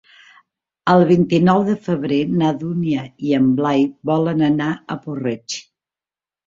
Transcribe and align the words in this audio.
El 0.93 1.05
vint-i-nou 1.11 1.65
de 1.67 1.75
febrer 1.89 2.19
na 2.41 2.51
Dúnia 2.63 3.05
i 3.29 3.37
en 3.41 3.55
Blai 3.61 3.87
volen 4.13 4.47
anar 4.53 4.73
a 4.97 5.03
Puig-reig. 5.07 5.63